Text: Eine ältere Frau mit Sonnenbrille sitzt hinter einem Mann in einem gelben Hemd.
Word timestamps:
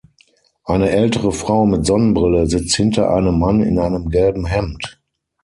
Eine 0.63 0.89
ältere 0.89 1.31
Frau 1.31 1.63
mit 1.67 1.85
Sonnenbrille 1.85 2.47
sitzt 2.47 2.75
hinter 2.75 3.11
einem 3.13 3.37
Mann 3.37 3.61
in 3.61 3.77
einem 3.77 4.09
gelben 4.09 4.47
Hemd. 4.47 4.99